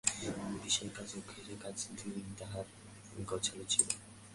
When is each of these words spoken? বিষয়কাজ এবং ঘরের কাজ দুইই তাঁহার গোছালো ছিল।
বিষয়কাজ 0.63 1.09
এবং 1.11 1.23
ঘরের 1.29 1.57
কাজ 1.63 1.75
দুইই 1.97 2.33
তাঁহার 2.39 2.65
গোছালো 3.27 3.63
ছিল। 3.69 3.87